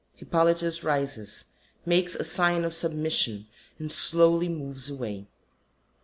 [HIPPOLYTUS 0.15 0.79
_rises, 0.79 1.43
makes 1.85 2.15
a 2.15 2.23
sign 2.23 2.63
of 2.65 2.73
submission, 2.73 3.45
and 3.77 3.91
slowly 3.91 4.49
moves 4.49 4.89
away. 4.89 5.27